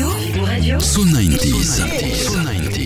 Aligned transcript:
Radio. 0.00 0.78
So 0.78 1.02
90s. 1.02 1.64
So 1.64 2.38
90s. 2.38 2.79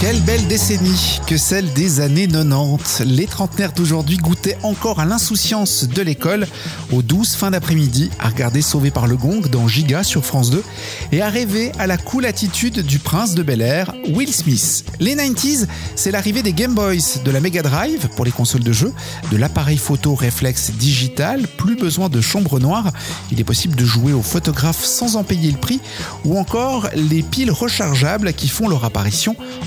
Quelle 0.00 0.20
belle 0.22 0.44
décennie 0.48 1.20
que 1.26 1.36
celle 1.36 1.72
des 1.72 2.00
années 2.00 2.26
90. 2.26 3.02
Les 3.06 3.26
trentenaires 3.26 3.72
d'aujourd'hui 3.72 4.16
goûtaient 4.16 4.56
encore 4.64 4.98
à 4.98 5.04
l'insouciance 5.04 5.84
de 5.84 6.02
l'école, 6.02 6.48
aux 6.90 7.02
douces 7.02 7.36
fins 7.36 7.52
d'après-midi, 7.52 8.10
à 8.18 8.28
regarder 8.28 8.60
Sauvé 8.60 8.90
par 8.90 9.06
le 9.06 9.16
Gong 9.16 9.42
dans 9.48 9.68
Giga 9.68 10.02
sur 10.02 10.24
France 10.24 10.50
2 10.50 10.64
et 11.12 11.22
à 11.22 11.28
rêver 11.28 11.70
à 11.78 11.86
la 11.86 11.96
cool 11.96 12.26
attitude 12.26 12.80
du 12.80 12.98
prince 12.98 13.34
de 13.34 13.42
Bel 13.44 13.60
Air, 13.60 13.92
Will 14.08 14.32
Smith. 14.32 14.84
Les 14.98 15.14
90s, 15.14 15.66
c'est 15.94 16.10
l'arrivée 16.10 16.42
des 16.42 16.52
Game 16.52 16.74
Boys, 16.74 17.22
de 17.24 17.30
la 17.30 17.40
Mega 17.40 17.62
Drive 17.62 18.08
pour 18.16 18.24
les 18.24 18.32
consoles 18.32 18.64
de 18.64 18.72
jeu, 18.72 18.92
de 19.30 19.36
l'appareil 19.36 19.78
photo 19.78 20.14
réflexe 20.14 20.72
digital, 20.72 21.46
plus 21.56 21.76
besoin 21.76 22.08
de 22.08 22.20
chambre 22.20 22.58
noire, 22.58 22.90
il 23.30 23.38
est 23.38 23.44
possible 23.44 23.76
de 23.76 23.84
jouer 23.84 24.12
au 24.12 24.22
photographe 24.22 24.84
sans 24.84 25.14
en 25.14 25.22
payer 25.22 25.52
le 25.52 25.58
prix, 25.58 25.80
ou 26.24 26.36
encore 26.36 26.88
les 26.96 27.22
piles 27.22 27.52
rechargeables 27.52 28.32
qui 28.32 28.48
font 28.48 28.66
leur 28.66 28.84
apparition 28.84 29.19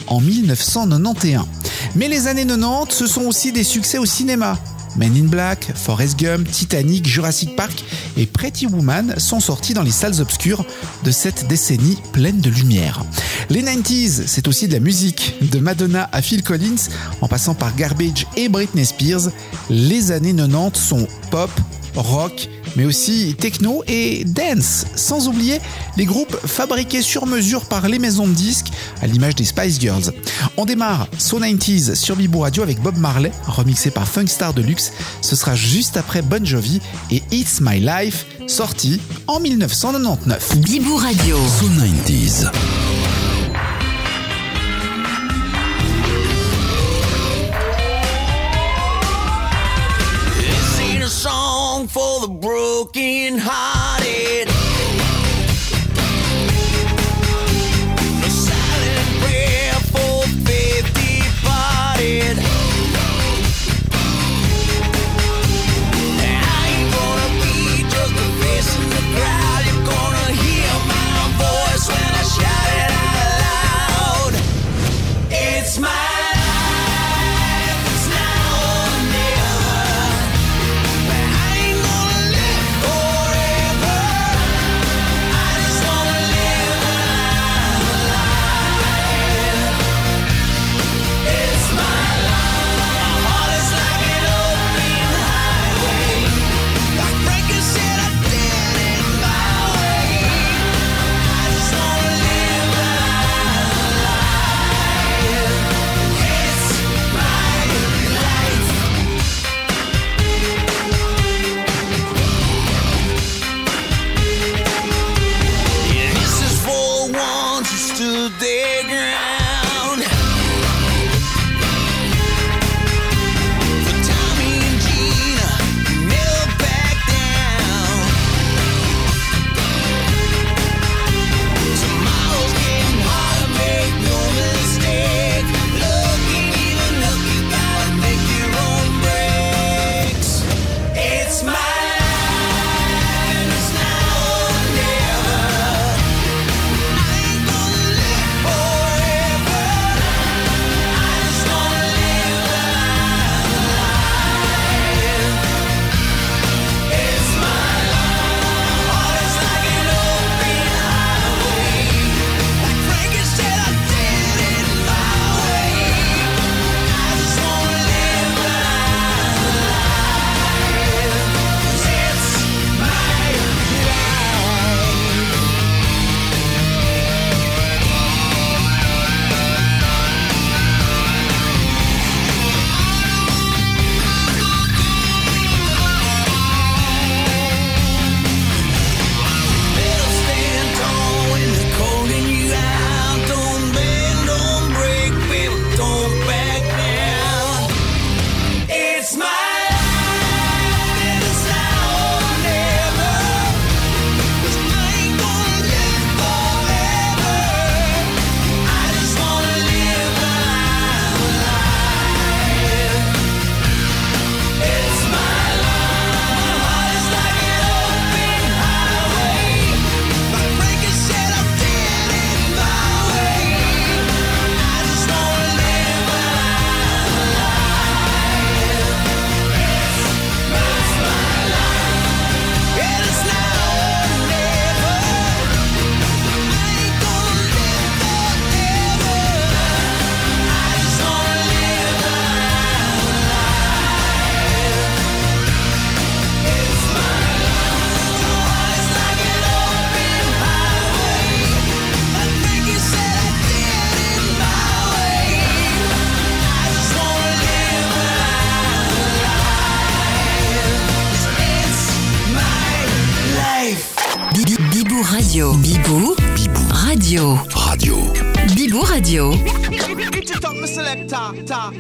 en 0.08 0.20
1991. 0.20 1.46
Mais 1.96 2.08
les 2.08 2.28
années 2.28 2.46
90, 2.46 2.94
ce 2.96 3.08
sont 3.08 3.24
aussi 3.24 3.52
des 3.52 3.64
succès 3.64 3.98
au 3.98 4.06
cinéma. 4.06 4.58
Men 4.96 5.16
in 5.16 5.26
Black, 5.26 5.72
Forrest 5.76 6.20
Gump, 6.20 6.50
Titanic, 6.52 7.08
Jurassic 7.08 7.56
Park 7.56 7.84
et 8.16 8.26
Pretty 8.26 8.68
Woman 8.68 9.16
sont 9.18 9.40
sortis 9.40 9.74
dans 9.74 9.82
les 9.82 9.92
salles 9.92 10.22
obscures 10.22 10.66
de 11.04 11.12
cette 11.12 11.48
décennie 11.48 11.98
pleine 12.12 12.42
de 12.42 12.50
lumière. 12.50 13.04
Les 13.50 13.64
90s, 13.64 14.24
c'est 14.28 14.48
aussi 14.48 14.68
de 14.68 14.74
la 14.74 14.80
musique, 14.80 15.36
de 15.42 15.60
Madonna 15.60 16.10
à 16.12 16.22
Phil 16.22 16.44
Collins, 16.44 16.90
en 17.22 17.28
passant 17.28 17.56
par 17.56 17.76
Garbage 17.76 18.28
et 18.38 18.50
Britney 18.50 18.86
Spears. 18.86 19.32
Les 19.70 20.12
années 20.12 20.36
90 20.36 20.80
sont 20.80 21.08
pop, 21.32 21.52
rock, 21.96 22.50
mais 22.76 22.86
aussi 22.86 23.36
techno 23.38 23.84
et 23.88 24.24
dance, 24.26 24.86
sans 24.96 25.28
oublier 25.28 25.60
les 25.98 26.06
groupes 26.06 26.36
fabriqués 26.46 27.02
sur 27.02 27.26
mesure 27.26 27.66
par 27.66 27.88
les 27.88 28.00
maisons 28.00 28.28
de 28.28 28.34
disques, 28.34 28.68
à 29.02 29.08
l'image 29.08 29.36
des 29.36 29.46
Spice 29.46 29.80
Girls. 29.80 30.12
On 30.58 30.66
démarre 30.66 31.08
So 31.18 31.40
90s 31.40 31.96
sur 31.96 32.16
Bibou 32.16 32.40
Radio 32.40 32.64
avec 32.64 32.82
Bob 32.82 32.98
Marley, 32.98 33.32
remixé 33.48 33.92
par 33.92 34.08
Funkstar 34.08 34.54
Deluxe. 34.54 34.94
Ce 35.22 35.36
sera 35.36 35.56
juste 35.56 35.98
après 35.98 36.22
Bon 36.22 36.46
Jovi 36.46 36.82
et 37.12 37.22
It's 37.32 37.60
My 37.62 37.80
Life, 37.80 38.26
sorti 38.48 39.00
en 39.28 39.40
1999. 39.40 40.58
Bibou 40.58 40.96
Radio. 40.96 41.38
So 41.60 41.68
90s. 41.68 42.93
For 51.94 52.22
the 52.22 52.28
broken 52.28 53.38
hearted. 53.38 54.53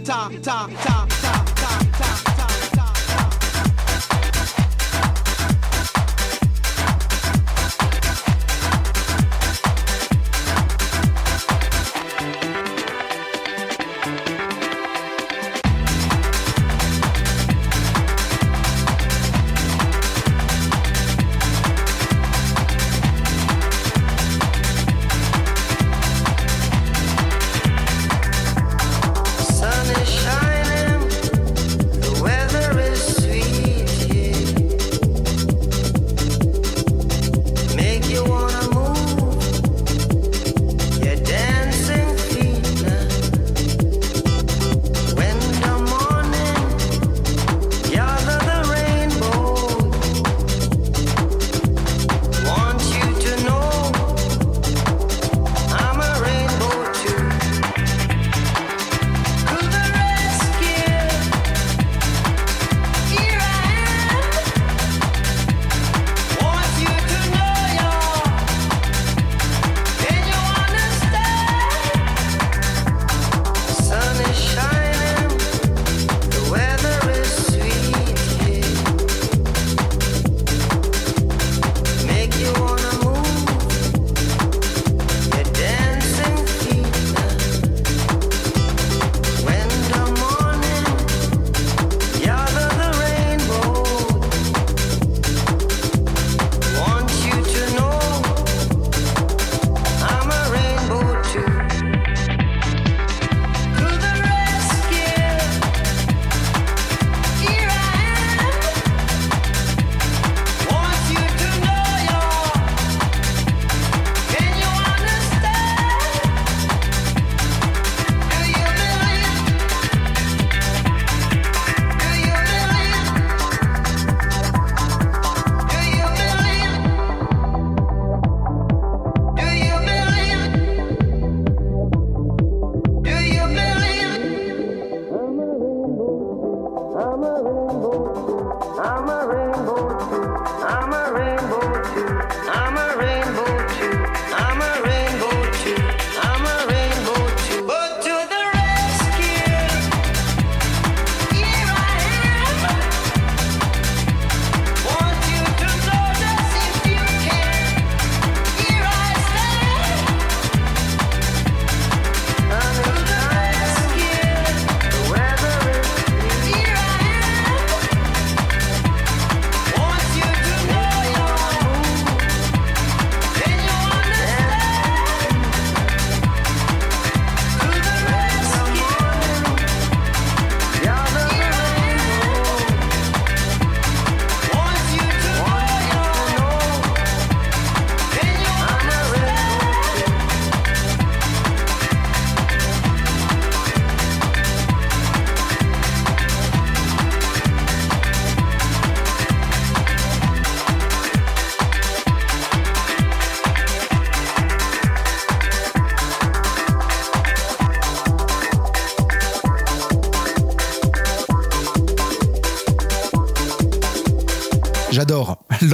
Ta, 0.03 0.29
ta, 0.43 0.67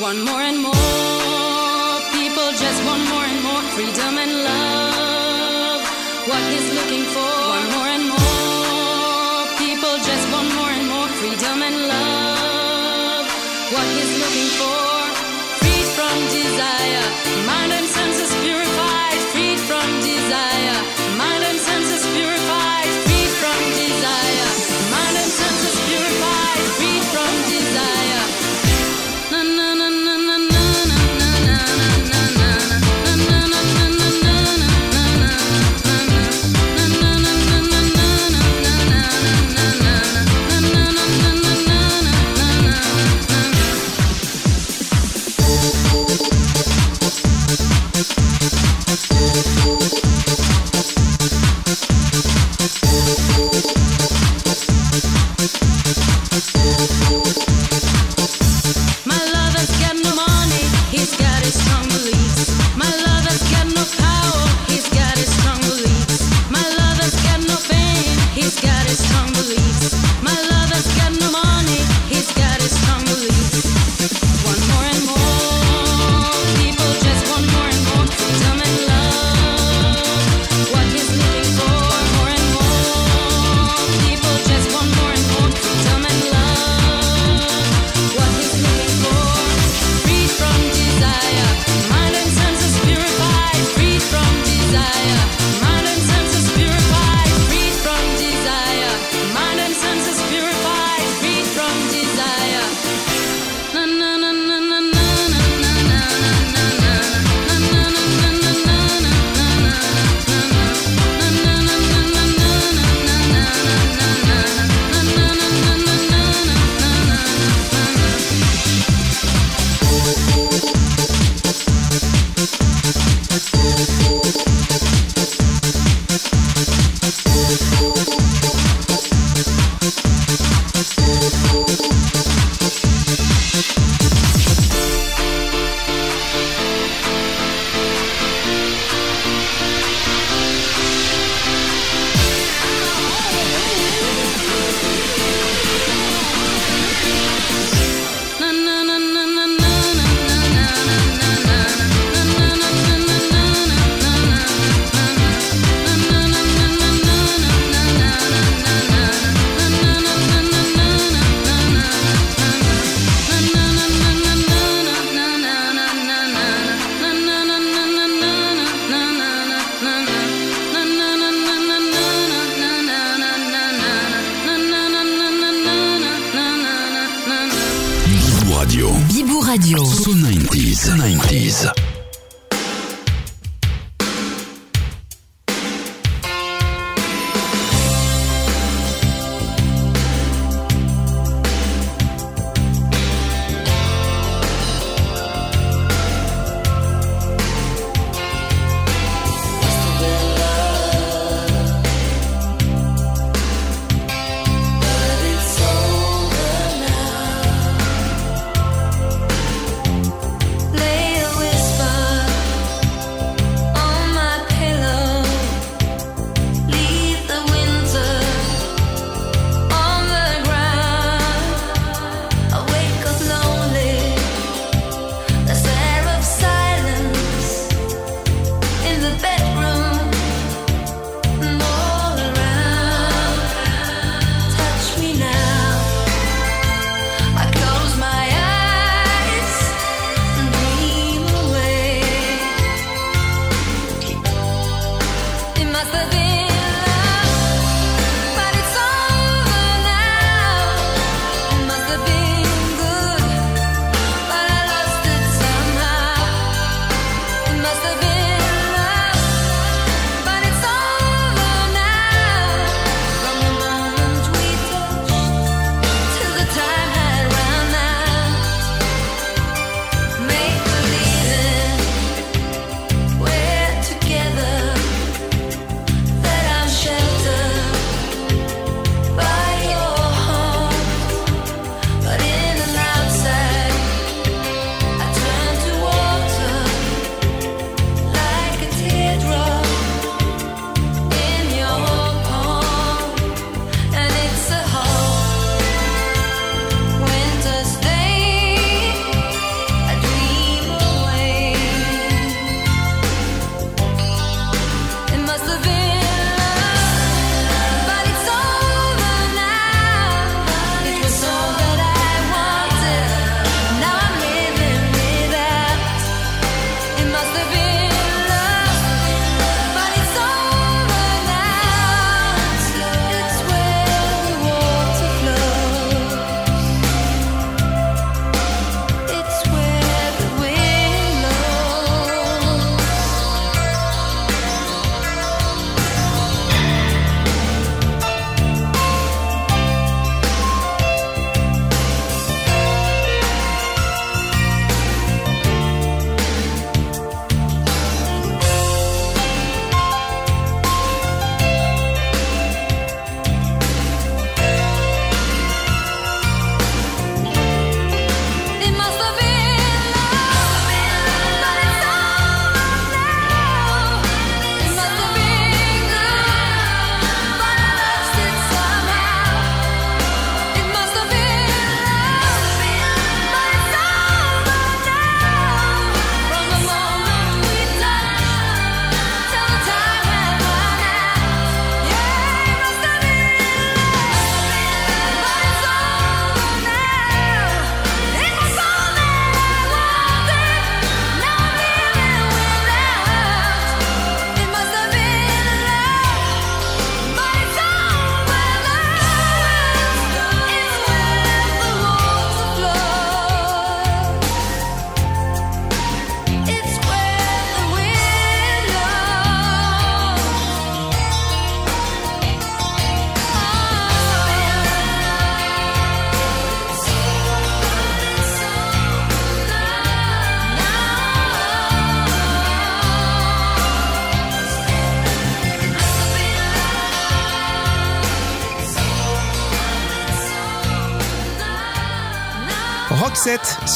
One 0.00 0.24
more 0.26 0.42
and 0.42 0.58
more, 0.60 0.72
people 2.12 2.50
just 2.52 2.84
want 2.84 3.02
more 3.08 3.24
and 3.24 3.42
more 3.42 3.62
freedom 3.74 4.18
and 4.18 4.32
love. 4.44 5.80
What 6.28 6.42
he's 6.52 6.68
looking 6.74 7.04
for, 7.14 7.32
one 7.56 7.68
more 7.74 7.88
and 7.96 8.04
more, 8.04 9.46
people 9.56 9.96
just 10.04 10.30
want 10.30 10.54
more 10.54 10.68
and 10.68 10.88
more 10.88 11.08
freedom 11.08 11.62
and 11.62 11.76
love. 11.88 13.26
What 13.72 13.86
he's 13.96 14.12
looking 14.20 14.50
for, 14.60 14.95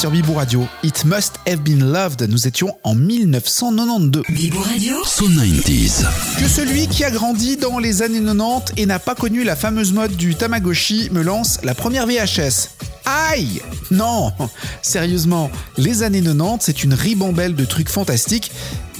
sur 0.01 0.09
Bibou 0.09 0.33
Radio. 0.33 0.67
It 0.81 1.05
must 1.05 1.39
have 1.45 1.57
been 1.57 1.91
loved. 1.91 2.27
Nous 2.27 2.47
étions 2.47 2.75
en 2.83 2.95
1992. 2.95 4.23
Bibo 4.29 4.59
Radio. 4.61 4.95
So 5.05 5.27
90s. 5.27 6.03
Que 6.39 6.47
celui 6.47 6.87
qui 6.87 7.03
a 7.03 7.11
grandi 7.11 7.55
dans 7.55 7.77
les 7.77 8.01
années 8.01 8.19
90 8.19 8.73
et 8.77 8.87
n'a 8.87 8.97
pas 8.97 9.13
connu 9.13 9.43
la 9.43 9.55
fameuse 9.55 9.93
mode 9.93 10.13
du 10.13 10.33
Tamagotchi 10.33 11.09
me 11.11 11.21
lance 11.21 11.59
la 11.61 11.75
première 11.75 12.07
VHS. 12.07 12.69
Aïe 13.05 13.61
Non 13.91 14.31
Sérieusement, 14.81 15.51
les 15.77 16.01
années 16.01 16.23
90, 16.23 16.65
c'est 16.65 16.83
une 16.83 16.95
ribambelle 16.95 17.53
de 17.53 17.65
trucs 17.65 17.89
fantastiques, 17.89 18.51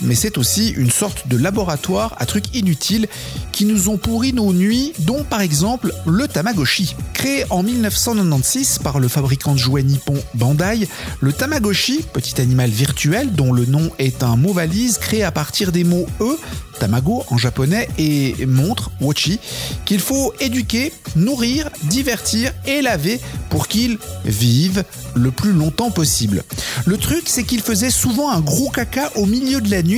mais 0.02 0.16
c'est 0.16 0.38
aussi 0.38 0.70
une 0.70 0.92
sorte 0.92 1.28
de 1.28 1.38
laboratoire 1.38 2.16
à 2.18 2.26
trucs 2.26 2.56
inutiles 2.56 3.08
qui 3.52 3.66
nous 3.66 3.90
ont 3.90 3.98
pourri 3.98 4.34
nos 4.34 4.54
nuits, 4.54 4.94
dont 5.00 5.24
par 5.24 5.42
exemple 5.42 5.94
le 6.06 6.28
Tamagotchi. 6.28 6.96
Créé 7.14 7.46
en 7.50 7.64
1996 7.64 8.80
par 8.80 9.00
le 9.00 9.08
fabricant 9.08 9.54
de 9.54 9.60
jouets 9.60 9.84
nippon 9.84 10.18
Bandai, 10.34 10.88
le 11.20 11.34
Tamagotchi, 11.34 12.04
petit 12.14 12.42
animal 12.42 12.70
virtuel 12.70 13.32
dont 13.34 13.54
le 13.54 13.66
nom 13.66 13.92
est 14.00 14.24
un 14.24 14.36
mot 14.36 14.54
valise 14.54 14.98
créé 14.98 15.24
à 15.24 15.32
partir 15.32 15.72
des 15.72 15.84
mots 15.84 16.08
E, 16.20 16.38
Tamago 16.80 17.24
en 17.30 17.38
japonais, 17.38 17.88
et 18.00 18.46
montre, 18.48 18.90
Wachi, 19.02 19.40
qu'il 19.86 20.00
faut 20.00 20.34
éduquer, 20.40 20.92
nourrir, 21.16 21.70
divertir 21.84 22.52
et 22.66 22.82
laver 22.82 23.20
pour 23.50 23.68
qu'il 23.68 24.00
vive 24.26 24.84
le 25.14 25.30
plus 25.30 25.52
longtemps 25.52 25.92
possible. 25.92 26.44
Le 26.86 26.98
truc, 26.98 27.24
c'est 27.26 27.44
qu'il 27.44 27.62
faisait 27.62 27.92
souvent 27.92 28.32
un 28.32 28.40
gros 28.40 28.70
caca 28.70 29.12
au 29.16 29.26
milieu 29.26 29.62
de 29.62 29.70
la 29.70 29.84
nuit 29.84 29.91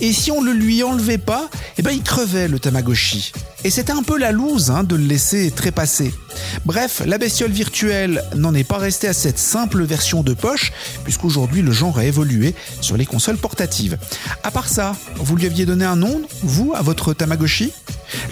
et 0.00 0.12
si 0.12 0.30
on 0.30 0.42
le 0.42 0.52
lui 0.52 0.82
enlevait 0.82 1.18
pas, 1.18 1.48
eh 1.76 1.82
ben 1.82 1.90
il 1.90 2.02
crevait 2.02 2.48
le 2.48 2.58
Tamagotchi. 2.58 3.32
Et 3.64 3.70
c'était 3.70 3.92
un 3.92 4.02
peu 4.02 4.18
la 4.18 4.32
loose 4.32 4.70
hein, 4.70 4.84
de 4.84 4.94
le 4.94 5.04
laisser 5.04 5.50
trépasser. 5.50 6.14
Bref, 6.64 7.02
la 7.04 7.18
bestiole 7.18 7.50
virtuelle 7.50 8.22
n'en 8.36 8.54
est 8.54 8.64
pas 8.64 8.78
restée 8.78 9.08
à 9.08 9.12
cette 9.12 9.38
simple 9.38 9.82
version 9.82 10.22
de 10.22 10.34
poche, 10.34 10.72
puisqu'aujourd'hui 11.04 11.62
le 11.62 11.72
genre 11.72 11.98
a 11.98 12.04
évolué 12.04 12.54
sur 12.80 12.96
les 12.96 13.06
consoles 13.06 13.38
portatives. 13.38 13.98
À 14.44 14.50
part 14.50 14.68
ça, 14.68 14.94
vous 15.16 15.36
lui 15.36 15.46
aviez 15.46 15.66
donné 15.66 15.84
un 15.84 15.96
nom, 15.96 16.22
vous, 16.42 16.72
à 16.74 16.82
votre 16.82 17.14
Tamagotchi? 17.14 17.72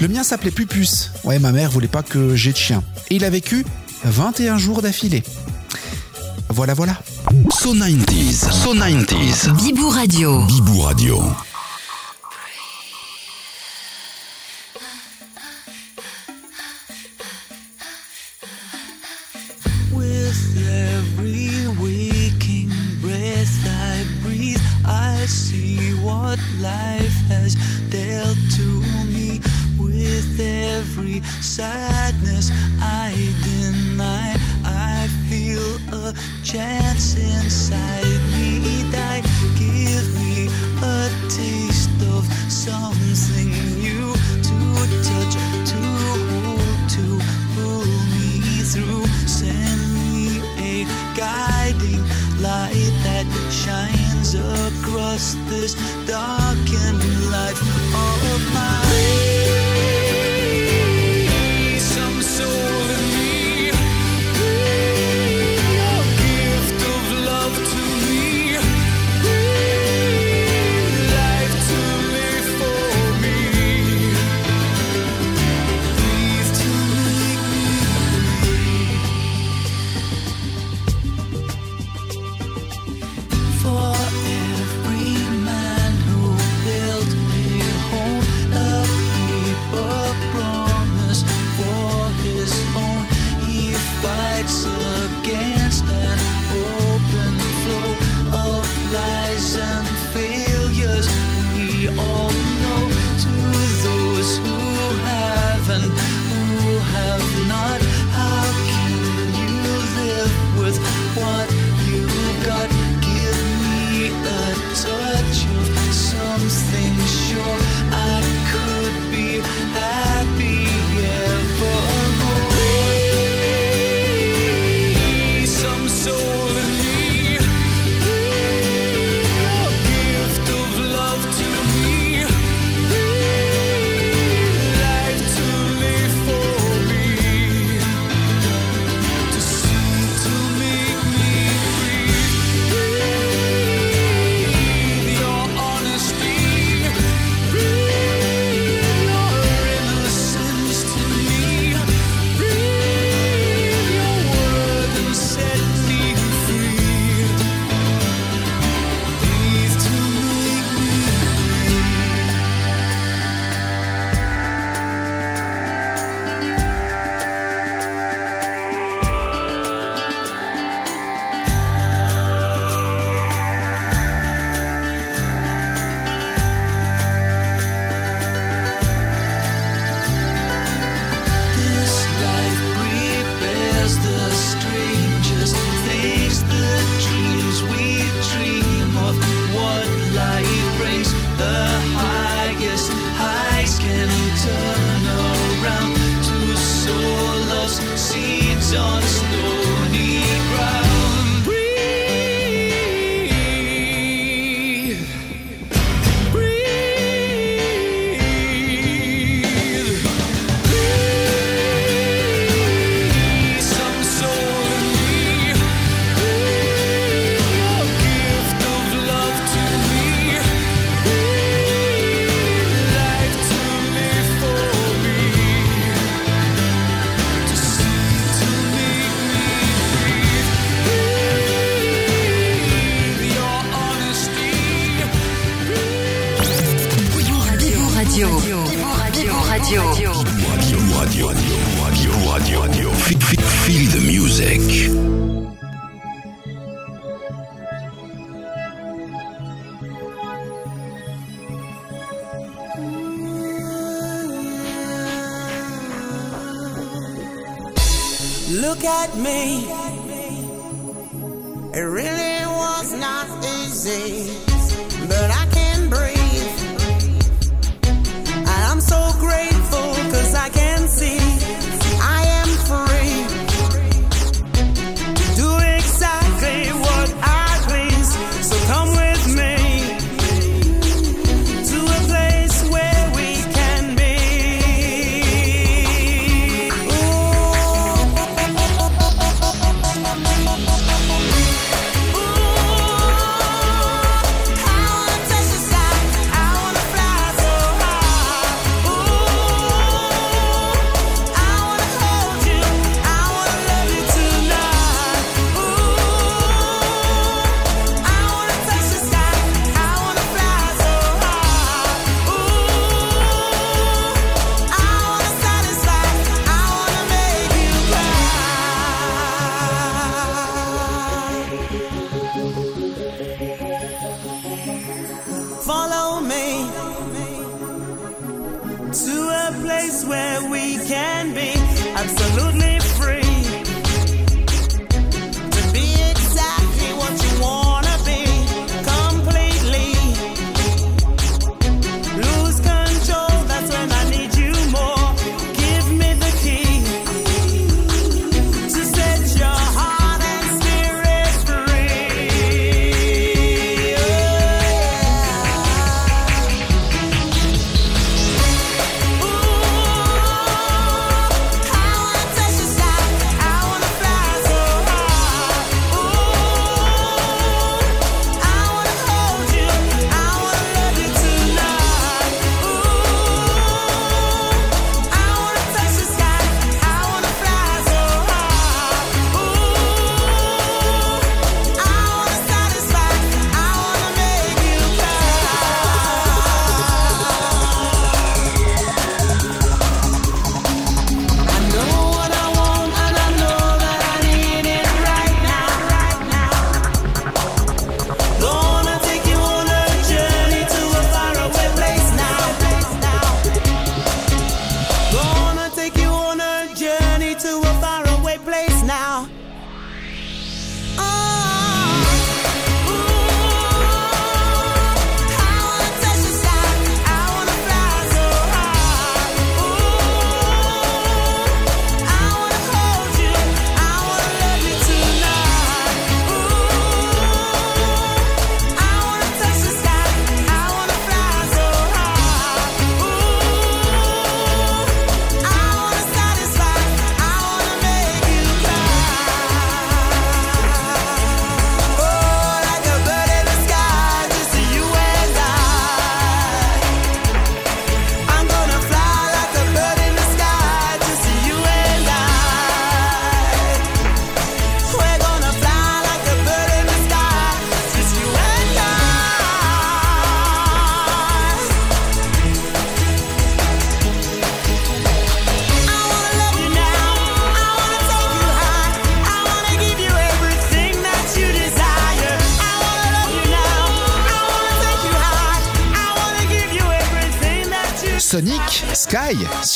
Le 0.01 0.09
mien 0.09 0.23
s'appelait 0.23 0.51
Pupus. 0.51 1.11
Ouais, 1.25 1.39
ma 1.39 1.53
mère 1.53 1.71
voulait 1.71 1.89
pas 1.89 2.03
que 2.03 2.37
j'ai 2.37 2.53
de 2.53 2.57
chien. 2.57 2.83
Et 3.11 3.17
il 3.17 3.25
a 3.25 3.31
vécu 3.31 3.65
21 4.05 4.59
jours 4.59 4.83
d'affilée. 4.83 5.23
Voilà, 6.49 6.75
voilà. 6.75 6.97
So 7.61 7.75
90s. 7.75 8.49
So 8.51 8.73
90s. 8.75 9.51
Bibo 9.63 9.91
Radio. 9.91 10.41
Bibou 10.47 10.81
Radio. 10.83 11.19
With 19.93 20.57
every 20.69 21.67
waking 21.83 22.71
breath 23.01 23.57
I 23.67 24.05
breathe, 24.23 24.61
I 24.87 25.25
see 25.27 25.95
what 26.03 26.39
life 26.61 27.17
has 27.29 27.57
dealt 27.91 28.39
to 28.57 28.67
me. 29.13 29.41
With 29.79 30.39
every 30.41 31.23
sadness 31.41 32.51
I 32.81 33.15
deny, 33.45 34.36
a 35.93 36.15
chance 36.43 37.17
inside 37.17 38.21
me 38.33 38.83
that 38.91 39.23
give 39.59 40.07
me 40.21 40.49
a 40.83 41.09
taste 41.29 41.91
of 42.15 42.25
something 42.51 43.51
new 43.81 44.13
to 44.43 44.57
touch, 45.03 45.35
to 45.71 45.81
hold, 46.03 46.89
to 46.97 47.07
pull 47.55 47.87
me 48.13 48.63
through. 48.63 49.07
Send 49.27 49.81
me 49.95 50.41
a 50.59 50.85
guiding 51.17 52.03
light 52.41 52.93
that 53.05 53.27
shines 53.51 54.35
across 54.35 55.35
this 55.49 55.75
darkened 56.07 57.31
life 57.31 57.61
of 57.95 58.55
mine. 58.55 59.66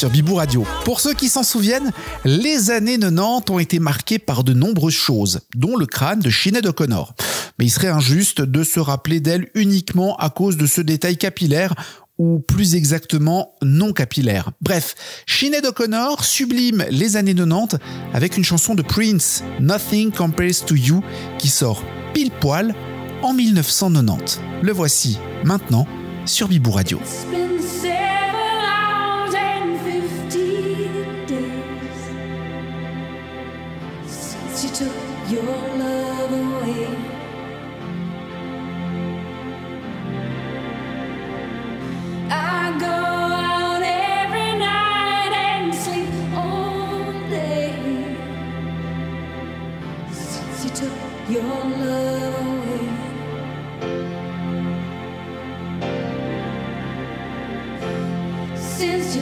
sur 0.01 0.11
Radio. 0.35 0.67
Pour 0.87 0.99
ceux 0.99 1.13
qui 1.13 1.29
s'en 1.29 1.43
souviennent, 1.43 1.93
les 2.25 2.71
années 2.71 2.99
90 2.99 3.51
ont 3.51 3.59
été 3.59 3.79
marquées 3.79 4.19
par 4.19 4.45
de 4.45 4.55
nombreuses 4.55 4.95
choses, 4.95 5.41
dont 5.55 5.77
le 5.77 5.85
crâne 5.85 6.21
de 6.21 6.31
Sinead 6.31 6.65
O'Connor. 6.65 7.15
Mais 7.59 7.67
il 7.67 7.71
serait 7.71 7.89
injuste 7.89 8.41
de 8.41 8.65
se 8.65 8.81
rappeler 8.81 9.21
d'elle 9.21 9.51
uniquement 9.55 10.17
à 10.17 10.31
cause 10.31 10.57
de 10.57 10.65
ce 10.65 10.81
détail 10.81 11.19
capillaire 11.19 11.75
ou 12.17 12.39
plus 12.39 12.77
exactement 12.77 13.53
non 13.61 13.93
capillaire. 13.93 14.53
Bref, 14.63 14.95
Sinead 15.27 15.67
O'Connor 15.67 16.25
sublime 16.25 16.87
les 16.89 17.17
années 17.17 17.35
90 17.35 17.77
avec 18.15 18.39
une 18.39 18.45
chanson 18.45 18.75
de 18.75 18.81
Prince, 18.81 19.45
Nothing 19.61 20.13
Compares 20.13 20.65
to 20.67 20.77
You, 20.77 21.03
qui 21.37 21.49
sort 21.49 21.85
pile 22.15 22.31
poil 22.41 22.75
en 23.23 23.35
1990. 23.35 24.41
Le 24.63 24.73
voici 24.73 25.19
maintenant 25.45 25.87
sur 26.25 26.49
Bibou 26.49 26.71
Radio. 26.71 26.99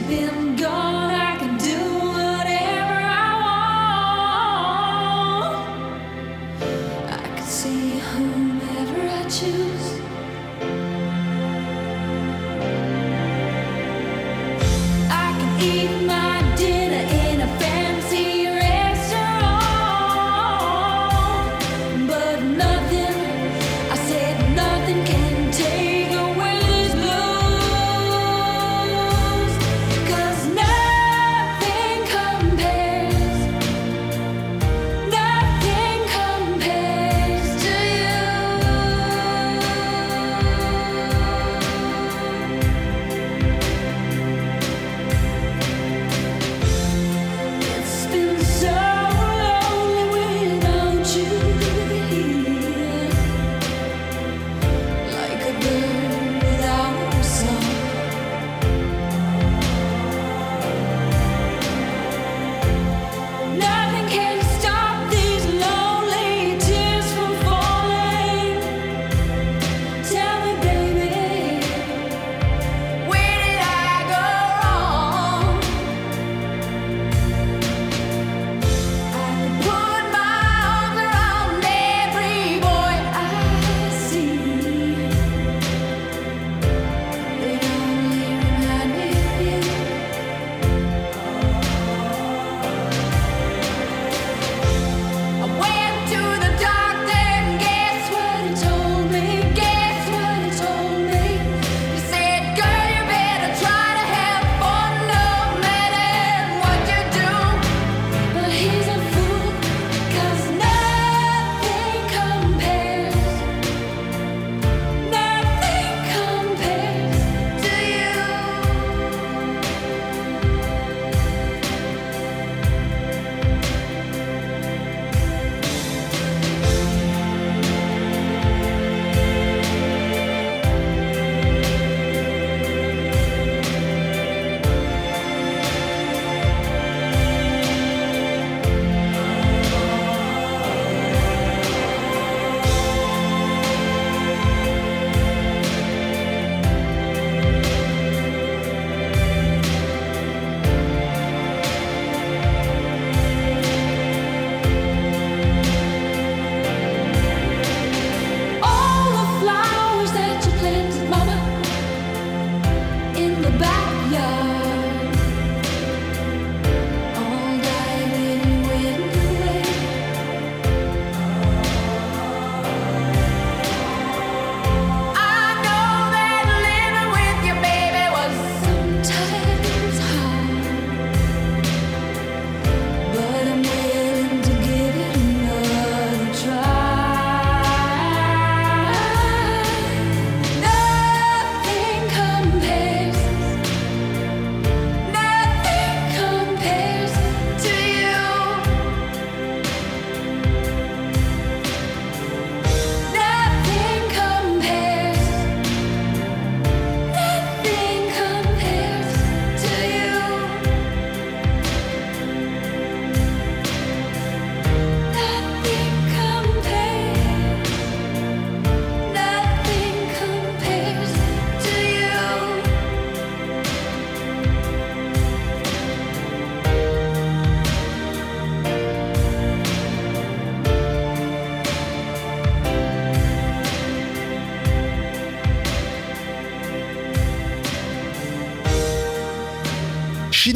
Been 0.09 0.38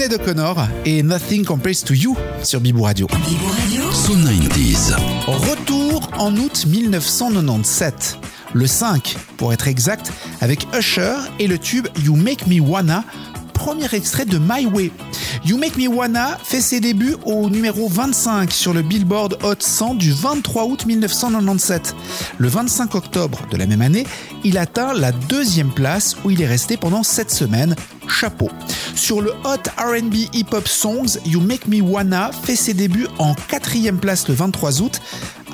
Sinead 0.04 0.20
O'Connor 0.20 0.68
et 0.84 1.02
Nothing 1.02 1.46
Compares 1.46 1.82
to 1.86 1.94
You 1.94 2.18
sur 2.44 2.60
Bibou 2.60 2.82
Radio. 2.82 3.08
So 3.94 4.14
90s. 4.14 4.96
Retour 5.28 6.10
en 6.18 6.36
août 6.36 6.66
1997, 6.68 8.18
le 8.54 8.68
5 8.68 9.16
pour 9.38 9.54
être 9.54 9.70
exact, 9.70 10.12
avec 10.42 10.68
Usher 10.78 11.16
et 11.40 11.48
le 11.48 11.58
tube 11.58 11.88
You 12.04 12.18
Make 12.18 12.48
Me 12.48 12.60
Wanna, 12.60 13.06
premier 13.54 13.94
extrait 13.94 14.26
de 14.26 14.38
My 14.38 14.66
Way. 14.66 14.92
You 15.46 15.58
Make 15.58 15.78
Me 15.78 15.88
Wanna 15.88 16.38
fait 16.44 16.60
ses 16.60 16.82
débuts 16.82 17.16
au 17.24 17.50
numéro 17.50 17.88
25 17.88 18.52
sur 18.52 18.74
le 18.74 18.82
Billboard 18.82 19.38
Hot 19.44 19.56
100 19.60 19.96
du 19.96 20.12
23 20.12 20.66
août 20.66 20.86
1997. 20.86 21.96
Le 22.40 22.48
25 22.50 22.96
octobre 22.96 23.40
de 23.52 23.56
la 23.56 23.68
même 23.68 23.82
année, 23.82 24.06
il 24.44 24.58
atteint 24.58 24.94
la 24.94 25.14
deuxième 25.14 25.72
place 25.72 26.18
où 26.26 26.30
il 26.30 26.42
est 26.42 26.48
resté 26.48 26.76
pendant 26.76 27.04
7 27.04 27.32
semaines. 27.32 27.76
Chapeau. 28.10 28.50
Sur 28.96 29.22
le 29.22 29.32
Hot 29.44 29.70
RB 29.78 30.14
Hip 30.34 30.54
Hop 30.54 30.68
Songs, 30.68 31.20
You 31.26 31.42
Make 31.42 31.68
Me 31.68 31.82
Wanna 31.82 32.32
fait 32.32 32.56
ses 32.56 32.74
débuts 32.74 33.08
en 33.18 33.34
quatrième 33.34 34.00
place 34.00 34.28
le 34.28 34.34
23 34.34 34.82
août 34.82 35.02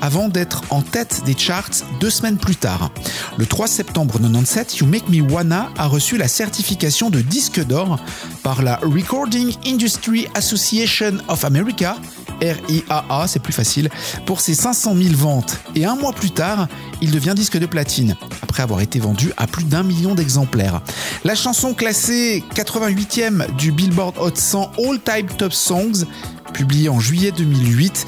avant 0.00 0.28
d'être 0.28 0.62
en 0.70 0.82
tête 0.82 1.22
des 1.24 1.36
charts 1.36 1.70
deux 2.00 2.10
semaines 2.10 2.38
plus 2.38 2.56
tard. 2.56 2.90
Le 3.36 3.46
3 3.46 3.66
septembre 3.66 4.18
97, 4.18 4.78
You 4.78 4.86
Make 4.86 5.08
Me 5.08 5.20
Wanna 5.20 5.70
a 5.76 5.86
reçu 5.86 6.16
la 6.16 6.28
certification 6.28 7.10
de 7.10 7.20
disque 7.20 7.64
d'or 7.64 7.98
par 8.42 8.62
la 8.62 8.76
Recording 8.76 9.54
Industry 9.66 10.26
Association 10.34 11.18
of 11.28 11.44
America 11.44 11.96
RIAA, 12.40 13.26
c'est 13.26 13.42
plus 13.42 13.52
facile, 13.52 13.88
pour 14.26 14.40
ses 14.40 14.54
500 14.54 14.94
000 14.96 15.14
ventes. 15.14 15.58
Et 15.74 15.84
un 15.84 15.94
mois 15.94 16.12
plus 16.12 16.30
tard, 16.30 16.68
il 17.00 17.10
devient 17.10 17.34
disque 17.36 17.58
de 17.58 17.66
platine, 17.66 18.16
après 18.42 18.62
avoir 18.62 18.80
été 18.80 18.98
vendu 18.98 19.32
à 19.36 19.46
plus 19.46 19.64
d'un 19.64 19.82
million 19.82 20.14
d'exemplaires. 20.14 20.80
La 21.24 21.34
chanson 21.34 21.74
classée 21.74 22.44
88e 22.54 23.54
du 23.56 23.72
Billboard 23.72 24.16
Hot 24.18 24.34
100 24.34 24.72
All 24.78 25.00
Time 25.00 25.26
Top 25.36 25.52
Songs, 25.52 26.04
publiée 26.52 26.88
en 26.88 27.00
juillet 27.00 27.32
2008, 27.32 28.06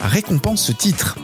récompense 0.00 0.62
ce 0.62 0.72
titre. 0.72 1.16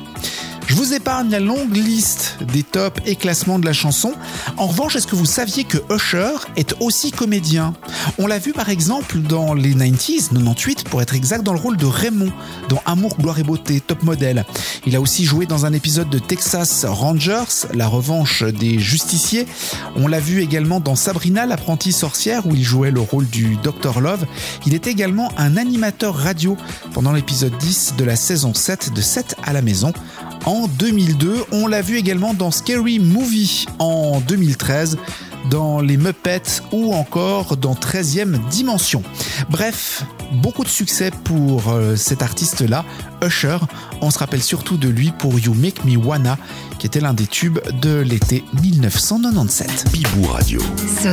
Je 0.70 0.76
vous 0.76 0.94
épargne 0.94 1.30
la 1.30 1.40
longue 1.40 1.74
liste 1.74 2.38
des 2.52 2.62
tops 2.62 3.02
et 3.04 3.16
classements 3.16 3.59
de 3.59 3.66
la 3.66 3.72
chanson. 3.72 4.12
En 4.56 4.68
revanche, 4.68 4.94
est-ce 4.94 5.09
que 5.09 5.16
vous 5.16 5.26
saviez 5.26 5.64
que 5.64 5.78
Usher 5.92 6.30
est 6.54 6.76
aussi 6.78 7.11
comédien? 7.11 7.74
On 8.20 8.28
l'a 8.28 8.38
vu 8.38 8.52
par 8.52 8.68
exemple 8.68 9.18
dans 9.18 9.52
les 9.52 9.74
90s, 9.74 10.28
98 10.28 10.85
pour 10.85 11.02
être 11.02 11.16
exact, 11.16 11.42
dans 11.42 11.54
le 11.54 11.59
rôle 11.59 11.76
de 11.76 11.87
Raymond 11.87 12.30
dans 12.68 12.80
Amour, 12.87 13.16
gloire 13.18 13.40
et 13.40 13.42
beauté, 13.42 13.80
top 13.80 14.04
modèle. 14.04 14.44
Il 14.87 14.94
a 14.94 15.00
aussi 15.00 15.24
joué 15.24 15.44
dans 15.44 15.66
un 15.66 15.72
épisode 15.72 16.09
de 16.09 16.20
Texas 16.20 16.85
Rangers, 16.85 17.66
la 17.74 17.88
revanche 17.88 18.44
des 18.44 18.78
justiciers. 18.78 19.48
On 19.96 20.06
l'a 20.06 20.20
vu 20.20 20.40
également 20.40 20.78
dans 20.78 20.94
Sabrina, 20.94 21.46
l'apprentie 21.46 21.90
sorcière, 21.90 22.46
où 22.46 22.54
il 22.54 22.62
jouait 22.62 22.92
le 22.92 23.00
rôle 23.00 23.26
du 23.26 23.56
Dr 23.56 24.00
Love. 24.00 24.24
Il 24.66 24.74
est 24.74 24.87
également 24.87 25.33
un 25.37 25.56
animateur 25.56 26.14
radio 26.14 26.56
pendant 26.94 27.11
l'épisode 27.11 27.59
10 27.59 27.94
de 27.98 28.04
la 28.04 28.14
saison 28.14 28.54
7 28.54 28.92
de 28.94 29.00
7 29.00 29.35
à 29.42 29.52
la 29.52 29.62
maison 29.62 29.92
en 30.46 30.66
2002. 30.66 31.44
On 31.53 31.66
l'a 31.66 31.83
vu 31.83 31.96
également 31.96 32.35
dans 32.35 32.50
Scary 32.50 32.98
Movie 32.98 33.66
en 33.79 34.20
2013 34.20 34.98
dans 35.50 35.81
les 35.81 35.96
Muppets 35.96 36.62
ou 36.72 36.94
encore 36.94 37.57
dans 37.57 37.74
13e 37.74 38.38
Dimension. 38.48 39.03
Bref, 39.48 40.05
beaucoup 40.33 40.64
de 40.64 40.68
succès 40.68 41.11
pour 41.24 41.68
euh, 41.68 41.96
cet 41.96 42.22
artiste-là, 42.22 42.85
Usher. 43.22 43.59
On 44.00 44.11
se 44.11 44.18
rappelle 44.18 44.42
surtout 44.42 44.76
de 44.76 44.88
lui 44.88 45.12
pour 45.18 45.38
You 45.38 45.55
Make 45.55 45.85
Me 45.85 45.96
Wanna, 45.96 46.37
qui 46.79 46.87
était 46.87 47.00
l'un 47.00 47.14
des 47.14 47.26
tubes 47.26 47.59
de 47.81 48.00
l'été 48.00 48.44
1997. 48.62 49.87
Bibou 49.92 50.26
Radio. 50.26 50.61
So 51.03 51.11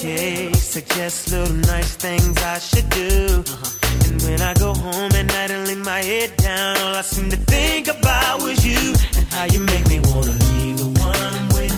okay, 0.00 0.50
suggest 0.54 1.30
little 1.30 1.54
nice 1.54 1.94
things 1.96 2.36
I 2.42 2.58
should 2.58 2.88
do. 2.90 3.44
Uh-huh. 3.46 4.08
And 4.08 4.22
when 4.22 4.40
I 4.40 4.54
go 4.54 4.72
home 4.72 5.12
at 5.12 5.26
night 5.26 5.50
and 5.50 5.68
lay 5.68 5.74
my 5.74 6.02
head 6.02 6.36
down, 6.36 6.76
all 6.78 6.94
I 6.94 7.02
seem 7.02 7.28
to 7.30 7.36
think 7.36 7.88
about 7.88 8.42
was 8.42 8.64
you 8.64 8.94
and 9.16 9.26
how 9.28 9.44
you 9.44 9.60
make 9.60 9.86
me 9.88 10.00
wanna 10.00 10.32
leave 10.32 10.78
the 10.78 10.90
one 11.00 11.16
I'm 11.16 11.48
with. 11.48 11.74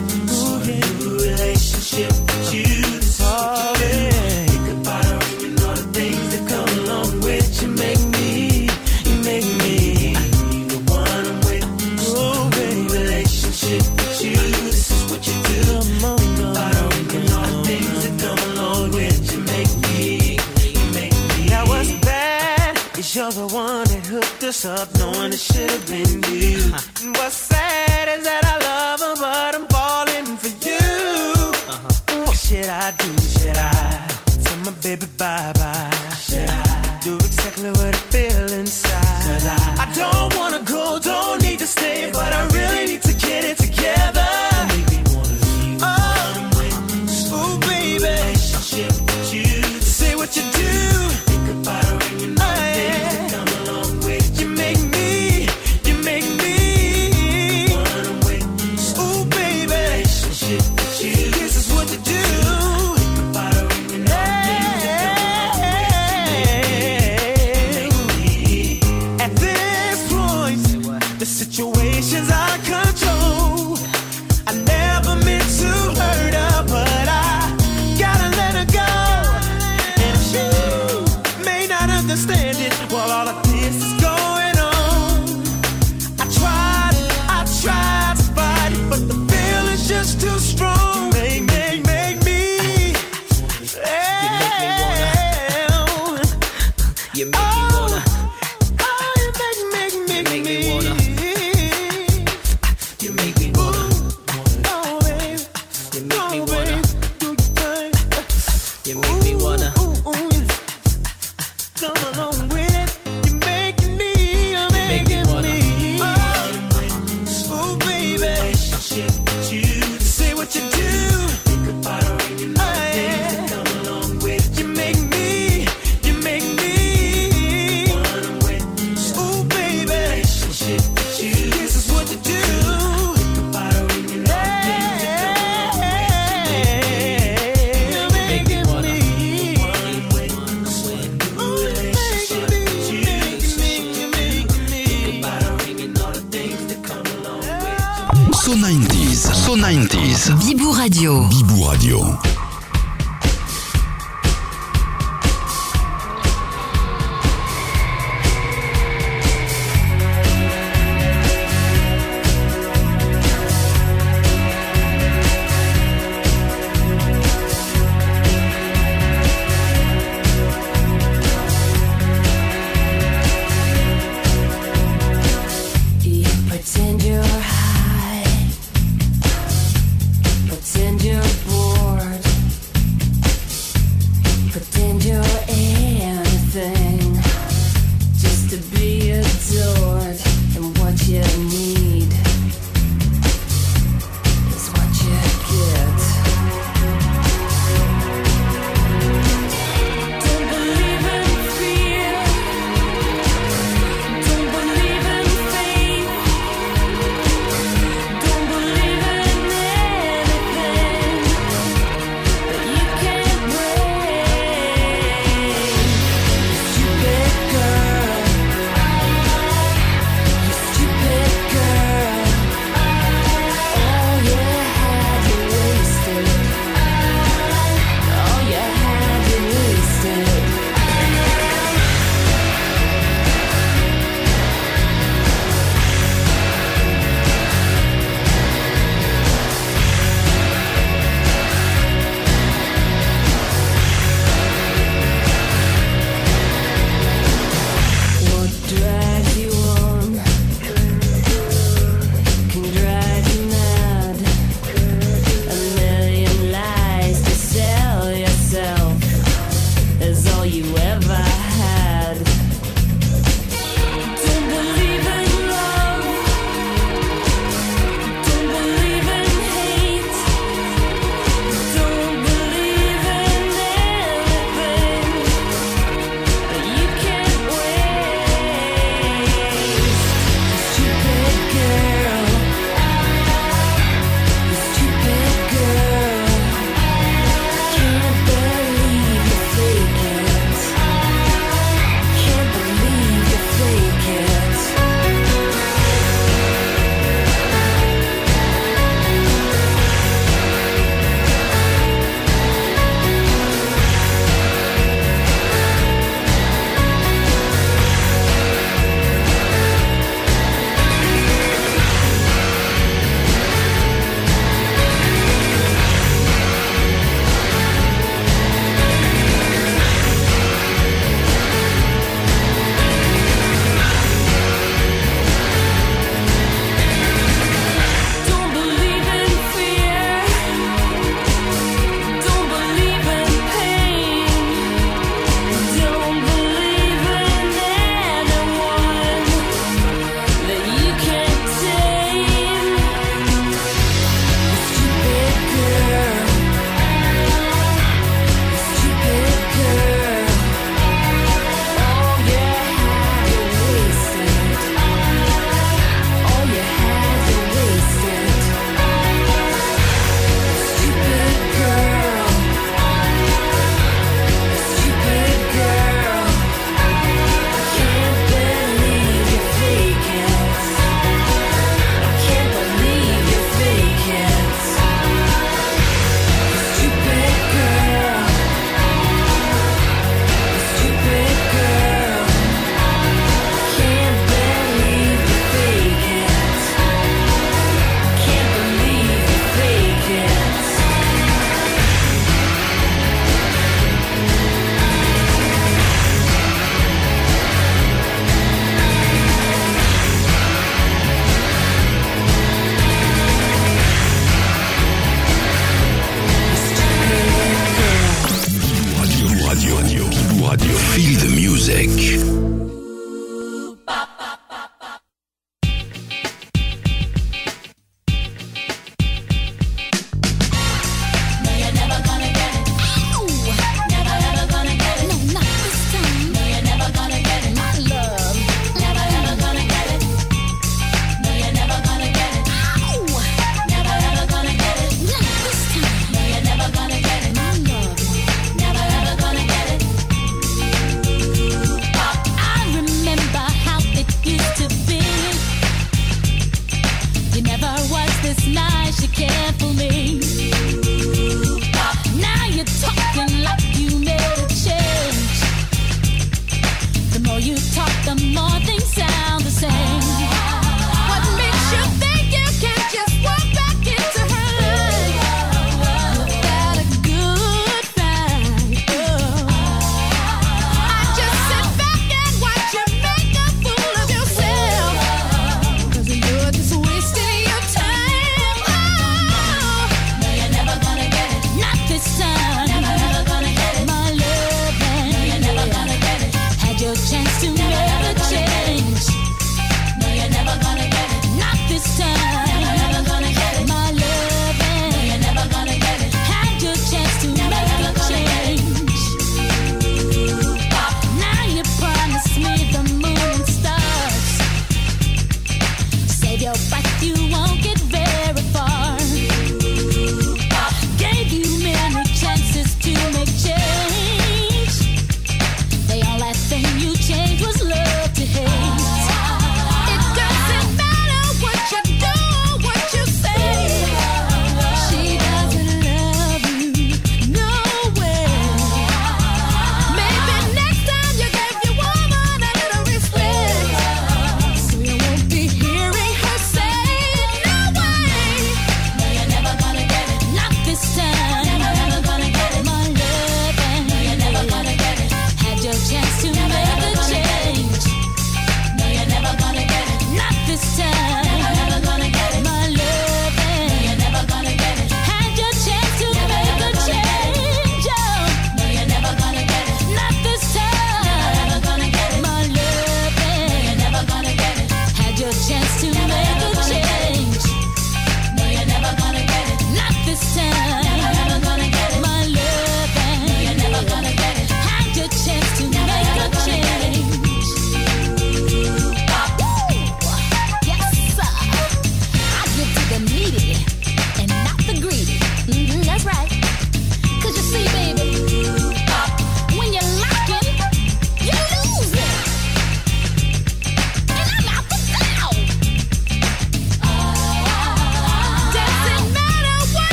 New 1.01 1.17
relationship 1.19 2.32
the 23.35 23.47
one 23.55 23.85
that 23.85 24.07
hooked 24.07 24.45
us 24.45 24.65
up, 24.65 24.93
knowing 24.99 25.33
it 25.33 25.41
should 25.41 25.71
have 25.71 25.87
been 25.87 26.21
you. 26.33 26.59
Uh-huh. 26.75 27.05
And 27.05 27.17
what's 27.17 27.37
sad 27.37 28.09
is 28.19 28.25
that 28.25 28.45
I 28.45 28.57
love 28.69 29.01
her, 29.01 29.15
but 29.25 29.55
I'm 29.57 29.67
falling 29.69 30.37
for 30.37 30.53
you. 30.69 31.53
Uh-huh. 31.73 32.27
What 32.27 32.37
should 32.37 32.69
I 32.69 32.93
do? 32.93 33.11
Should 33.39 33.57
I 33.57 33.73
tell 34.45 34.59
my 34.67 34.73
baby 34.83 35.07
bye 35.17 35.53
bye? 35.55 35.91
Should 36.21 36.49
I 36.49 36.99
do 37.03 37.17
exactly 37.17 37.71
what 37.71 37.95
I 37.95 38.03
feel 38.13 38.53
inside? 38.61 39.23
Should 39.25 39.49
I? 39.49 39.59
I 39.85 39.87
don't 39.95 40.35
wanna 40.37 40.42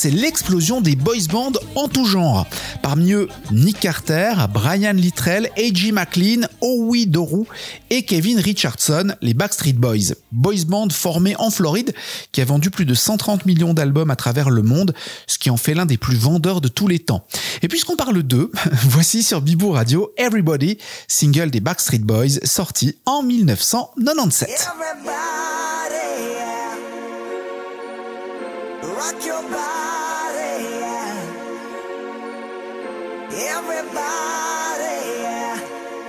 c'est 0.00 0.10
l'explosion 0.10 0.80
des 0.80 0.96
boys 0.96 1.26
bands 1.30 1.52
en 1.74 1.86
tout 1.86 2.06
genre. 2.06 2.46
Parmi 2.80 3.12
eux, 3.12 3.28
Nick 3.50 3.80
Carter, 3.80 4.32
Brian 4.50 4.94
Littrell, 4.94 5.50
A.G. 5.58 5.92
McLean, 5.92 6.46
Howie 6.62 7.06
Doru 7.06 7.44
et 7.90 8.02
Kevin 8.06 8.38
Richardson, 8.38 9.12
les 9.20 9.34
Backstreet 9.34 9.74
Boys. 9.74 10.14
Boys 10.32 10.64
band 10.66 10.88
formé 10.88 11.36
en 11.36 11.50
Floride 11.50 11.92
qui 12.32 12.40
a 12.40 12.46
vendu 12.46 12.70
plus 12.70 12.86
de 12.86 12.94
130 12.94 13.44
millions 13.44 13.74
d'albums 13.74 14.10
à 14.10 14.16
travers 14.16 14.48
le 14.48 14.62
monde, 14.62 14.94
ce 15.26 15.36
qui 15.36 15.50
en 15.50 15.58
fait 15.58 15.74
l'un 15.74 15.84
des 15.84 15.98
plus 15.98 16.16
vendeurs 16.16 16.62
de 16.62 16.68
tous 16.68 16.88
les 16.88 17.00
temps. 17.00 17.26
Et 17.60 17.68
puisqu'on 17.68 17.96
parle 17.96 18.22
d'eux, 18.22 18.50
voici 18.84 19.22
sur 19.22 19.42
Bibou 19.42 19.72
Radio 19.72 20.14
Everybody, 20.16 20.78
single 21.08 21.50
des 21.50 21.60
Backstreet 21.60 21.98
Boys 21.98 22.40
sorti 22.44 22.96
en 23.04 23.22
1997. 23.22 24.48
Everybody, 33.32 33.94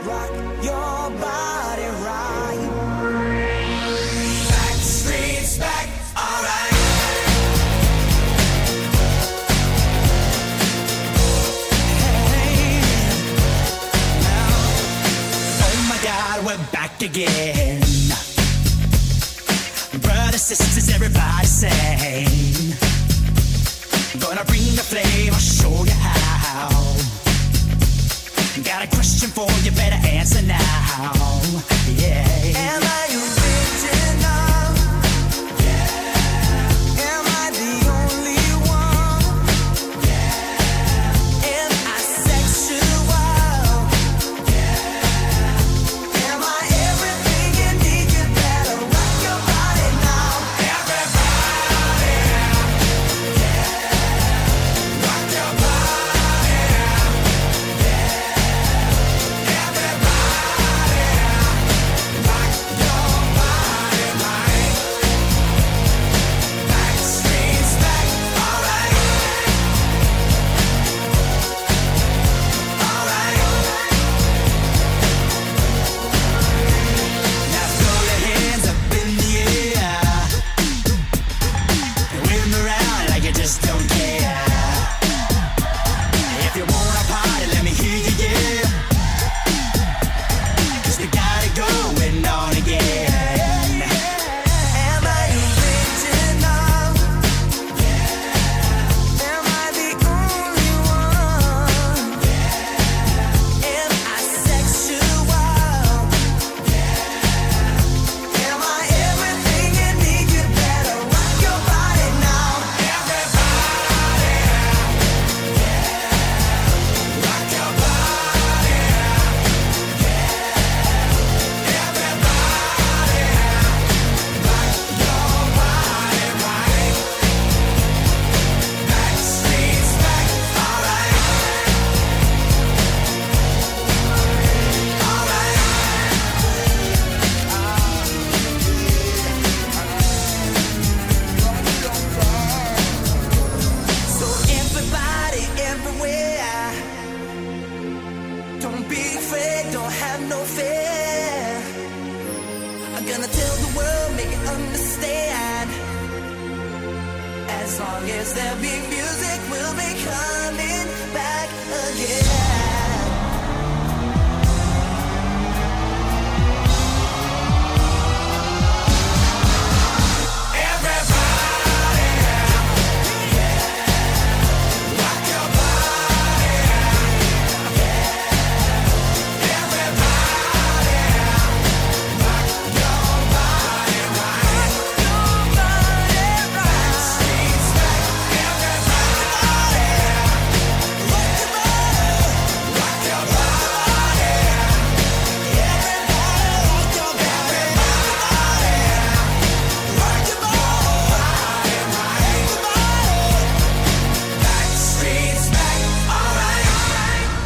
rock 0.07 0.31
your 0.63 1.11
body 1.21 1.87
right. 2.01 2.67
Back 4.49 4.77
back, 5.59 5.87
alright. 6.17 6.73
Oh 15.61 15.77
my 15.89 15.97
God, 16.03 16.43
we're 16.43 16.57
back 16.71 17.01
again. 17.03 17.81
Brothers, 20.01 20.41
sisters, 20.41 20.89
everybody 20.95 21.45
say. 21.45 22.10
you 29.63 29.71
better 29.71 29.95
answer 30.07 30.41
now. 30.41 31.11
Yeah. 31.95 32.80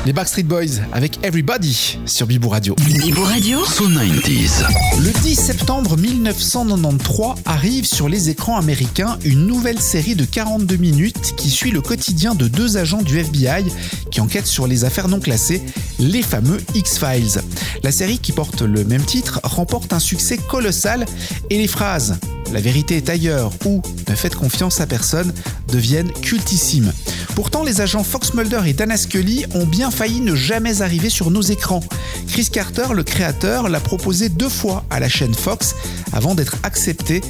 Les 0.05 0.13
Backstreet 0.13 0.43
Boys 0.43 0.81
avec 0.93 1.17
Everybody 1.23 1.97
sur 2.05 2.27
Bibou 2.27 2.49
Radio. 2.49 2.75
Bibo 3.01 3.23
Radio, 3.23 3.65
So 3.65 3.89
90s. 3.89 4.63
Le 4.99 5.11
10 5.23 5.35
septembre 5.35 5.97
1993 5.97 7.41
arrive 7.45 7.85
sur 7.85 8.07
les 8.07 8.29
écrans 8.29 8.55
américains 8.57 9.17
une 9.25 9.47
nouvelle 9.47 9.79
série 9.79 10.13
de 10.13 10.23
42 10.23 10.75
minutes 10.75 11.35
qui 11.35 11.49
suit 11.49 11.71
le 11.71 11.81
quotidien 11.81 12.35
de 12.35 12.47
deux 12.47 12.77
agents 12.77 13.01
du 13.01 13.17
FBI 13.17 13.65
qui 14.11 14.21
enquêtent 14.21 14.45
sur 14.45 14.67
les 14.67 14.85
affaires 14.85 15.07
non 15.07 15.19
classées, 15.19 15.63
les 15.97 16.21
fameux 16.21 16.59
X-Files. 16.75 17.41
La 17.81 17.91
série 17.91 18.19
qui 18.19 18.31
porte 18.31 18.61
le 18.61 18.83
même 18.85 19.03
titre 19.03 19.39
remporte 19.43 19.91
un 19.91 19.99
succès 19.99 20.37
colossal 20.37 21.07
et 21.49 21.57
les 21.57 21.67
phrases 21.67 22.19
la 22.51 22.61
vérité 22.61 22.97
est 22.97 23.09
ailleurs 23.09 23.51
ou 23.65 23.81
ne 24.09 24.15
faites 24.15 24.35
confiance 24.35 24.81
à 24.81 24.87
personne 24.87 25.33
deviennent 25.67 26.11
cultissimes. 26.11 26.93
Pourtant, 27.35 27.63
les 27.63 27.81
agents 27.81 28.03
Fox 28.03 28.33
Mulder 28.33 28.61
et 28.65 28.73
Dana 28.73 28.97
Scully 28.97 29.45
ont 29.53 29.65
bien 29.65 29.91
failli 29.91 30.21
ne 30.21 30.35
jamais 30.35 30.81
arriver 30.81 31.09
sur 31.09 31.31
nos 31.31 31.41
écrans. 31.41 31.81
Chris 32.27 32.49
Carter, 32.51 32.87
le 32.93 33.03
créateur, 33.03 33.67
l'a 33.69 33.79
proposé 33.79 34.29
deux 34.29 34.49
fois 34.49 34.85
à 34.89 34.99
la 34.99 35.09
chaîne 35.09 35.33
Fox 35.33 35.75
avant 36.13 36.35
d'être 36.35 36.57
accepté 36.63 37.21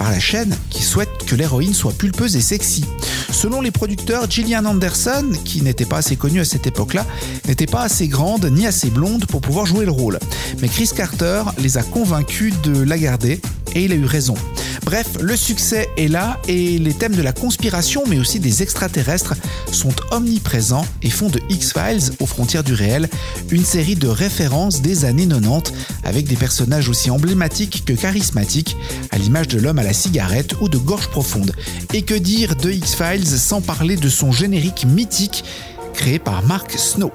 par 0.00 0.10
la 0.10 0.18
chaîne 0.18 0.56
qui 0.70 0.82
souhaite 0.82 1.10
que 1.26 1.34
l'héroïne 1.34 1.74
soit 1.74 1.92
pulpeuse 1.92 2.34
et 2.34 2.40
sexy. 2.40 2.86
Selon 3.30 3.60
les 3.60 3.70
producteurs, 3.70 4.30
Gillian 4.30 4.64
Anderson, 4.64 5.30
qui 5.44 5.60
n'était 5.60 5.84
pas 5.84 5.98
assez 5.98 6.16
connue 6.16 6.40
à 6.40 6.46
cette 6.46 6.66
époque-là, 6.66 7.04
n'était 7.46 7.66
pas 7.66 7.82
assez 7.82 8.08
grande 8.08 8.46
ni 8.46 8.66
assez 8.66 8.88
blonde 8.88 9.26
pour 9.26 9.42
pouvoir 9.42 9.66
jouer 9.66 9.84
le 9.84 9.90
rôle. 9.90 10.18
Mais 10.62 10.68
Chris 10.68 10.88
Carter 10.96 11.42
les 11.58 11.76
a 11.76 11.82
convaincus 11.82 12.54
de 12.62 12.80
la 12.80 12.96
garder 12.96 13.42
et 13.74 13.84
il 13.84 13.92
a 13.92 13.94
eu 13.94 14.06
raison. 14.06 14.34
Bref, 14.84 15.18
le 15.20 15.36
succès 15.36 15.88
est 15.96 16.08
là 16.08 16.40
et 16.48 16.78
les 16.78 16.94
thèmes 16.94 17.14
de 17.14 17.22
la 17.22 17.32
conspiration 17.32 18.02
mais 18.08 18.18
aussi 18.18 18.40
des 18.40 18.62
extraterrestres 18.62 19.34
sont 19.70 19.94
omniprésents 20.10 20.86
et 21.02 21.10
font 21.10 21.28
de 21.28 21.40
X-Files 21.48 22.12
aux 22.18 22.26
frontières 22.26 22.64
du 22.64 22.72
réel 22.72 23.08
une 23.50 23.64
série 23.64 23.94
de 23.94 24.08
références 24.08 24.80
des 24.80 25.04
années 25.04 25.28
90 25.28 25.72
avec 26.02 26.26
des 26.26 26.36
personnages 26.36 26.88
aussi 26.88 27.10
emblématiques 27.10 27.84
que 27.84 27.92
charismatiques 27.92 28.76
à 29.10 29.18
l'image 29.18 29.48
de 29.48 29.58
l'homme 29.58 29.78
à 29.78 29.82
la 29.82 29.89
cigarette 29.92 30.54
ou 30.60 30.68
de 30.68 30.78
gorge 30.78 31.08
profonde. 31.08 31.52
Et 31.92 32.02
que 32.02 32.14
dire 32.14 32.56
de 32.56 32.70
X-Files 32.70 33.26
sans 33.26 33.60
parler 33.60 33.96
de 33.96 34.08
son 34.08 34.32
générique 34.32 34.84
mythique 34.84 35.44
créé 35.94 36.18
par 36.18 36.42
Mark 36.42 36.72
Snow? 36.72 37.12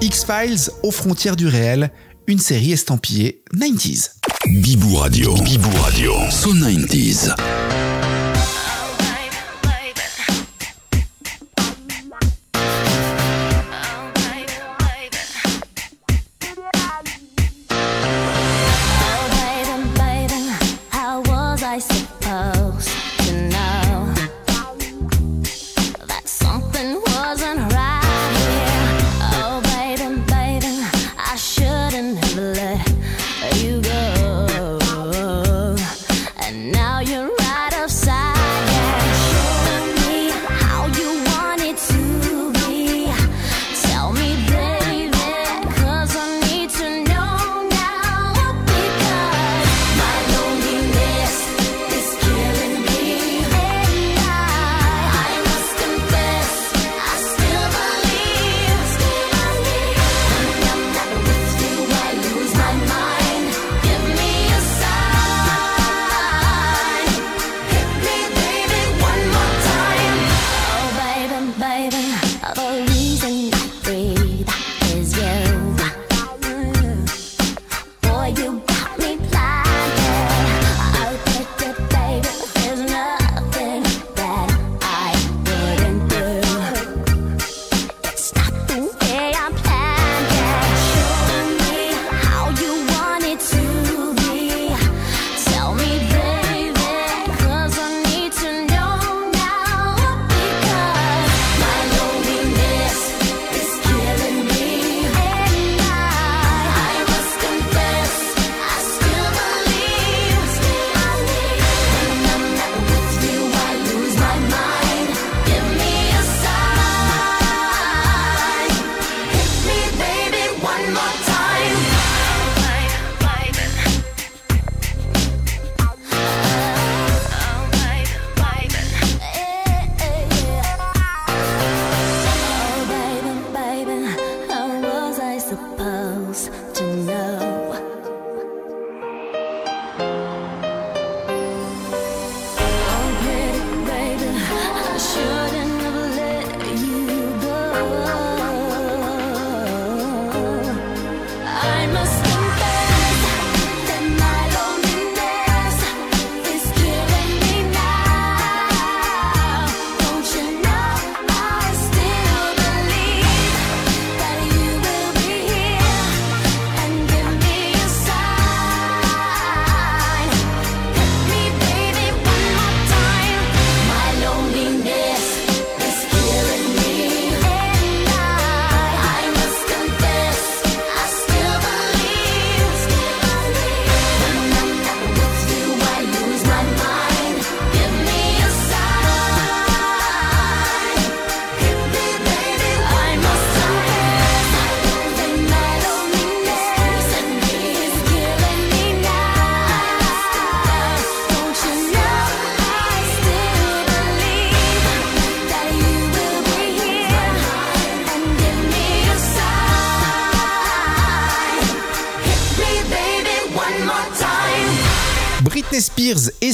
X-Files 0.00 0.70
aux 0.82 0.90
frontières 0.90 1.36
du 1.36 1.46
réel, 1.46 1.90
une 2.26 2.38
série 2.38 2.72
estampillée 2.72 3.42
90s. 3.54 4.12
Bibou 4.46 4.96
Radio. 4.96 5.34
Bibou 5.42 5.70
Radio. 5.82 6.12
So 6.30 6.54
90s. 6.54 7.34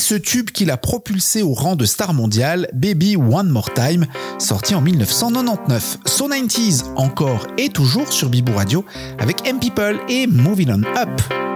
ce 0.07 0.15
tube 0.15 0.51
qui 0.51 0.65
l'a 0.65 0.77
propulsé 0.77 1.43
au 1.43 1.53
rang 1.53 1.75
de 1.75 1.85
star 1.85 2.15
mondiale, 2.15 2.69
Baby 2.73 3.17
One 3.17 3.49
More 3.49 3.75
Time, 3.75 4.07
sorti 4.39 4.77
en 4.77 4.81
1999. 4.81 5.99
So 6.07 6.29
90s 6.29 6.85
encore 6.95 7.45
et 7.59 7.71
toujours 7.71 8.13
sur 8.13 8.29
Bibou 8.29 8.53
Radio 8.55 8.85
avec 9.19 9.45
M 9.45 9.59
People 9.59 9.99
et 10.09 10.29
Moving 10.29 10.71
On 10.71 10.85
Up. 10.97 11.56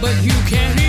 but 0.00 0.22
you 0.24 0.32
can't 0.48 0.79